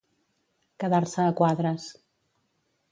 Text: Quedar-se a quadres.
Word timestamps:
Quedar-se 0.83 1.21
a 1.27 1.37
quadres. 1.43 1.87